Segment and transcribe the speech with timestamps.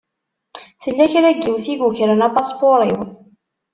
[0.83, 3.01] Tella kra n yiwet i yukren apaspuṛ-iw.